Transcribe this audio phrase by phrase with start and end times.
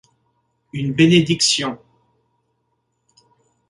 [0.73, 1.77] Une bénédiction...